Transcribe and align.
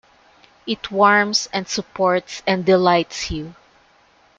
It 0.65 0.89
warms 0.89 1.47
and 1.53 1.67
supports 1.67 2.41
and 2.47 2.65
delights 2.65 3.29
you. 3.29 3.53